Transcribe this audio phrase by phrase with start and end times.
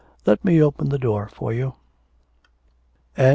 [0.25, 1.75] Let me open the door for you.'
[3.15, 3.21] XII.